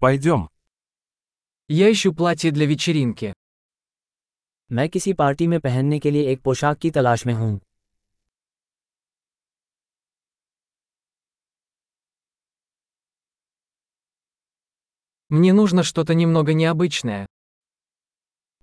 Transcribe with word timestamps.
Пойдем. 0.00 0.48
Я 1.68 1.90
ищу 1.90 2.14
платье 2.14 2.52
для 2.52 2.66
вечеринки. 2.66 3.32
मैं 4.70 4.88
किसी 4.88 5.12
पार्टी 5.12 5.46
में 5.46 5.58
पहनने 5.60 5.98
के 5.98 6.10
लिए 6.10 6.30
एक 6.32 6.42
पोशाक 6.42 6.78
की 6.78 6.90
तलाश 6.90 7.24
में 7.26 7.32
हूँ 7.34 7.60
Мне 15.30 15.52
нужно 15.52 15.82
что-то 15.82 16.14
немного 16.14 16.54
необычное. 16.54 17.26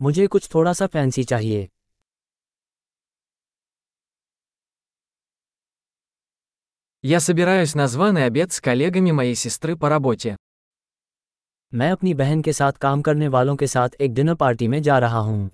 मुझे 0.01 0.27
कुछ 0.27 0.49
थोड़ा 0.53 0.73
सा 0.73 0.87
फैंसी 0.87 1.23
चाहिए 1.23 1.67
Я 7.03 7.19
собираюсь 7.19 7.75
на 7.75 7.87
званый 7.87 8.25
обед 8.25 8.53
с 8.53 8.61
коллегами 8.61 9.11
моей 9.11 9.35
сестры 9.35 9.77
по 9.77 9.89
работе. 9.89 10.37
मैं 11.74 11.90
अपनी 11.90 12.12
बहन 12.14 12.40
के 12.42 12.52
साथ 12.52 12.72
काम 12.72 13.02
करने 13.02 13.28
वालों 13.28 13.56
के 13.56 13.66
साथ 13.66 13.88
एक 14.00 14.14
डिनर 14.14 14.34
पार्टी 14.34 14.68
में 14.68 14.82
जा 14.82 14.98
रहा 14.98 15.18
हूँ 15.18 15.50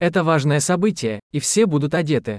Это 0.00 0.22
важное 0.24 0.58
событие, 0.60 1.18
и 1.34 1.40
все 1.40 1.64
будут 1.66 1.94
одеты. 1.94 2.38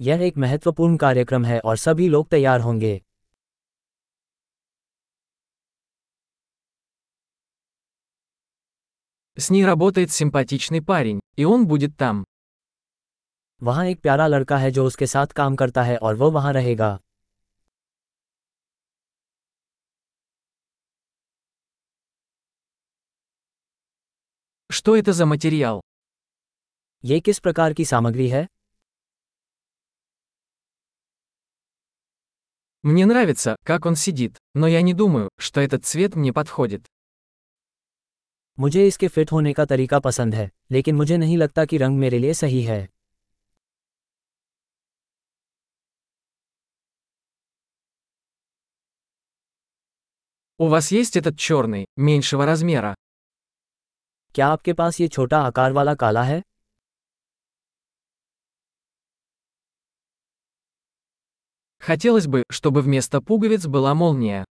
यह 0.00 0.22
एक 0.22 0.36
महत्वपूर्ण 0.38 0.96
कार्यक्रम 0.96 1.44
है 1.44 1.60
और 1.60 1.76
सभी 1.76 2.08
लोग 2.08 2.28
तैयार 2.28 2.60
होंगे 2.60 3.00
С 9.38 9.50
ней 9.50 9.64
работает 9.64 10.12
симпатичный 10.12 10.80
парень, 10.80 11.20
и 11.36 11.44
он 11.44 11.66
будет 11.66 11.96
там. 11.98 12.24
वहाँ 13.62 13.84
एक 13.86 14.00
प्यारा 14.00 14.26
लड़का 14.26 14.56
है 14.58 14.70
जो 14.70 14.84
उसके 14.86 15.06
साथ 15.06 15.26
काम 15.26 15.56
करता 15.56 15.82
है 15.82 15.96
और 15.96 16.14
वो 16.14 16.30
वहाँ 16.30 16.52
रहेगा 16.52 16.98
Что 24.70 24.96
это 24.96 25.12
за 25.12 25.26
материал? 25.26 25.80
ये 27.04 27.20
किस 27.20 27.38
प्रकार 27.38 27.72
की 27.72 27.84
सामग्री 27.84 28.28
है 28.28 28.46
Мне 32.84 33.06
нравится, 33.06 33.56
как 33.64 33.86
он 33.86 33.96
сидит, 33.96 34.36
но 34.54 34.66
я 34.66 34.82
не 34.82 34.94
думаю, 34.94 35.28
что 35.38 35.60
этот 35.60 35.84
цвет 35.84 36.16
мне 36.16 36.32
подходит. 36.32 36.84
मुझे 38.58 38.86
इसके 38.86 39.08
फिट 39.08 39.32
होने 39.32 39.52
का 39.52 39.64
तरीका 39.64 39.98
पसंद 39.98 40.34
है 40.34 40.50
लेकिन 40.70 40.96
मुझे 40.96 41.16
नहीं 41.16 41.36
लगता 41.36 41.64
कि 41.64 41.78
रंग 41.78 41.98
मेरे 41.98 42.18
लिए 42.18 42.34
सही 42.34 42.62
है 42.62 42.88
У 50.58 50.68
вас 50.68 50.92
есть 50.92 51.16
этот 51.16 51.36
черный, 51.38 51.86
меньшего 51.96 52.46
размера? 52.46 52.94
क्या 54.34 54.46
आपके 54.48 54.72
पास 54.72 55.00
ये 55.00 55.08
छोटा 55.08 55.38
आकार 55.38 55.72
वाला 55.72 55.94
काला 55.94 56.22
है 56.22 56.42
Хотелось 61.80 62.26
бы, 62.26 62.42
чтобы 62.50 62.82
вместо 62.82 63.20
пуговиц 63.20 63.66
была 63.66 63.94
молния. 63.94 64.44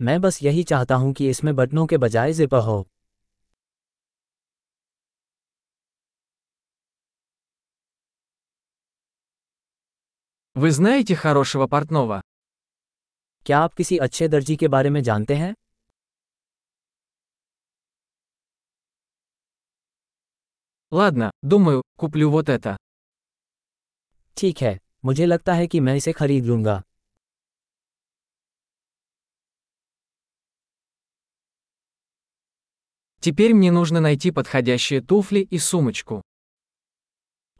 मैं 0.00 0.20
बस 0.20 0.42
यही 0.42 0.62
चाहता 0.64 0.94
हूँ 0.94 1.12
कि 1.12 1.28
इसमें 1.30 1.54
बटनों 1.56 1.86
के 1.86 1.98
बजाय 1.98 2.32
जिपर 2.32 2.60
हो 2.60 2.86
Вы 10.54 10.70
знаете 10.70 11.14
хорошего 11.14 11.66
портного? 11.66 12.20
क्या 13.46 13.58
आप 13.58 13.74
किसी 13.74 13.96
अच्छे 13.98 14.28
दर्जी 14.28 14.56
के 14.56 14.68
बारे 14.68 14.90
में 14.90 15.02
जानते 15.02 15.34
हैं 15.34 15.52
Ладно, 20.92 21.30
думаю, 21.44 21.82
куплю 21.96 22.30
вот 22.30 22.48
это. 22.48 22.76
ठीक 24.36 24.62
है 24.62 24.78
मुझे 25.04 25.26
लगता 25.26 25.54
है 25.54 25.66
कि 25.66 25.80
मैं 25.80 25.94
इसे 25.96 26.12
खरीद 26.12 26.44
लूंगा 26.46 26.82
Теперь 33.22 33.52
мне 33.54 33.70
нужно 33.70 34.00
найти 34.00 34.30
подходящие 34.30 35.00
туфли 35.00 35.42
и 35.50 35.58
сумочку. 35.58 36.20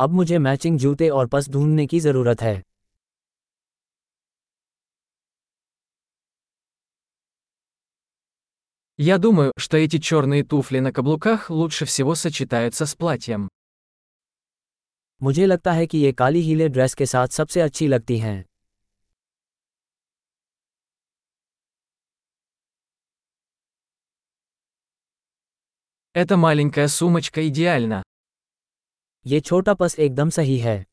अब 0.00 0.10
मुझे 0.10 0.38
मैचिंग 0.38 0.78
जूते 0.78 1.08
और 1.08 1.26
पस 1.26 1.48
ढूंढने 1.48 1.86
की 1.86 2.00
ज़रूरत 2.00 2.40
है 2.42 2.54
Я 8.98 9.18
думаю, 9.18 9.52
что 9.56 9.76
эти 9.76 9.98
черные 9.98 10.44
туфли 10.44 10.78
на 10.78 10.92
каблуках 10.92 11.50
лучше 11.50 11.84
всего 11.86 12.14
сочетаются 12.14 12.86
с 12.86 12.94
платьем. 12.94 13.48
मुझे 15.22 15.46
लगता 15.46 15.72
है 15.72 15.86
कि 15.86 15.98
ये 15.98 16.12
काली 16.12 16.40
हीले 16.42 16.68
ड्रेस 16.68 16.94
के 16.94 17.06
साथ 17.06 17.28
सबसे 17.28 17.60
अच्छी 17.60 17.86
लगती 17.88 18.18
हैं 18.18 18.44
Эта 26.14 26.36
маленькая 26.36 26.88
сумочка 26.88 27.40
идеальна. 27.48 28.02
ये 29.26 29.40
छोटा 29.40 29.74
पस 29.74 29.98
एकदम 29.98 30.30
सही 30.30 30.58
है 30.58 30.84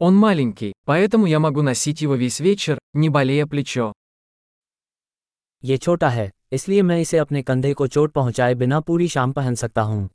Он 0.00 0.14
маленький, 0.14 0.72
поэтому 0.86 1.26
я 1.26 1.38
могу 1.38 1.62
носить 1.62 2.00
его 2.02 2.14
весь 2.14 2.40
вечер, 2.40 2.78
не 2.94 3.08
болея 3.08 3.46
плечо. 3.46 3.92
ये 5.64 5.78
छोटा 5.78 6.08
है 6.08 6.30
इसलिए 6.52 6.82
मैं 6.82 7.00
इसे 7.00 7.18
अपने 7.18 7.42
कंधे 7.42 7.72
को 7.74 7.86
चोट 7.86 8.12
पहुंचाए 8.12 8.54
बिना 8.54 8.80
पूरी 8.80 9.08
शाम 9.08 9.32
पहन 9.32 9.54
सकता 9.54 9.82
हूं 9.82 10.08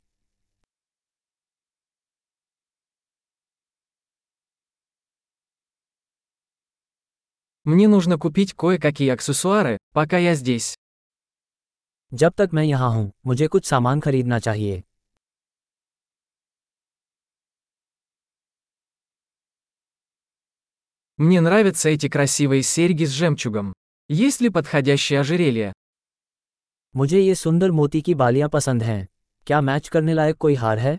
Мне 7.66 7.86
нужно 7.88 8.16
купить 8.16 8.52
кое-какие 8.52 9.08
аксессуары, 9.08 9.78
пока 9.94 10.18
я 10.18 10.34
здесь. 10.34 10.74
जब 12.14 12.32
तक 12.32 12.50
मैं 12.54 12.62
यहाँ 12.64 12.90
हूँ 12.90 13.12
मुझे 13.26 13.46
कुछ 13.46 13.64
सामान 13.66 14.00
खरीदना 14.00 14.38
चाहिए 14.38 14.82
Мне 21.20 21.40
нравятся 21.40 21.88
эти 21.88 22.08
красивые 22.08 22.62
серьги 22.62 23.04
с 23.04 23.10
жемчугом. 23.10 23.72
Есть 24.08 24.40
ли 24.40 24.50
подходящее 24.50 25.20
ожерелье? 25.20 25.72
मुझे 26.96 27.18
ये 27.20 27.34
सुंदर 27.34 27.70
मोती 27.70 28.00
की 28.02 28.14
बालियां 28.14 28.48
पसंद 28.48 28.82
हैं 28.82 29.06
क्या 29.46 29.60
मैच 29.60 29.88
करने 29.88 30.14
लायक 30.14 30.36
कोई 30.44 30.54
हार 30.54 30.78
है 30.78 30.98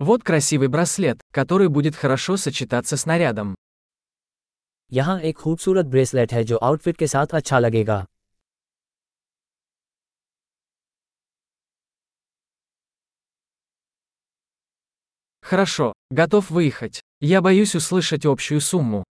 Вот 0.00 0.22
красивый 0.24 0.68
браслет, 0.68 1.20
который 1.30 1.68
будет 1.68 1.94
хорошо 1.94 2.36
сочетаться 2.36 2.96
с 2.96 3.04
нарядом. 3.06 3.54
यहाँ 4.92 5.18
एक 5.20 5.36
खूबसूरत 5.38 5.86
ब्रेसलेट 5.86 6.32
है 6.32 6.42
जो 6.44 6.56
आउटफिट 6.56 6.96
के 6.96 7.06
साथ 7.06 7.34
अच्छा 7.34 7.58
लगेगा 7.58 8.04
Хорошо, 15.44 15.92
готов 16.10 16.50
выехать. 16.50 17.00
Я 17.20 17.40
боюсь 17.40 17.74
услышать 17.74 18.24
общую 18.24 18.60
сумму. 18.60 19.02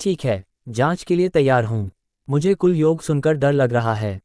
ठीक 0.00 0.24
है 0.24 0.42
जांच 0.68 1.02
के 1.04 1.16
लिए 1.16 1.28
तैयार 1.28 1.64
हूँ 1.64 1.90
मुझे 2.28 2.54
कुल 2.54 2.76
योग 2.76 3.00
सुनकर 3.02 3.34
डर 3.34 3.52
लग 3.52 3.72
रहा 3.72 3.94
है 3.94 4.20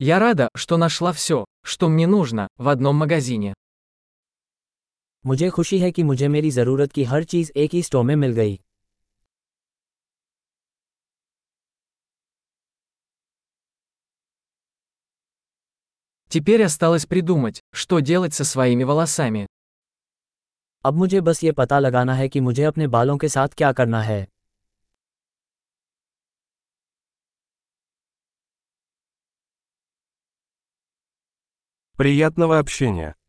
Я 0.00 0.18
рада, 0.18 0.48
что 0.56 0.78
нашла 0.78 1.12
все, 1.12 1.44
что 1.62 1.88
мне 1.88 2.06
нужно, 2.06 2.48
в 2.58 2.68
одном 2.68 2.96
магазине. 2.96 3.54
मुझे 5.26 5.48
खुशी 5.50 5.78
है 5.78 5.90
कि 5.92 6.02
मुझे 6.02 6.28
मेरी 6.28 6.50
ज़रूरत 6.50 6.92
की 6.92 7.04
हर 7.04 7.24
चीज़ 7.24 7.50
एक 7.56 7.74
ही 7.74 7.82
स्टोर 7.82 8.04
में 8.04 8.14
मिल 8.16 8.32
गई 8.32 8.58
Теперь 16.28 16.62
осталось 16.62 17.06
придумать, 17.06 17.60
что 17.72 18.00
делать 18.00 18.34
со 18.34 18.44
своими 18.44 18.84
волосами. 18.84 19.46
अब 20.84 20.94
मुझे 20.94 21.20
बस 21.20 21.44
ये 21.44 21.52
पता 21.52 21.78
लगाना 21.78 22.14
है 22.14 22.28
कि 22.28 22.40
मुझे 22.40 22.64
अपने 22.64 22.86
बालों 22.86 23.18
के 23.18 23.28
साथ 23.28 23.48
क्या 23.48 23.72
करना 23.72 24.02
है 24.02 24.26
Приятного 31.98 32.58
общения. 32.58 33.20